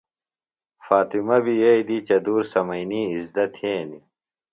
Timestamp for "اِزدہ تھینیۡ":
3.15-4.03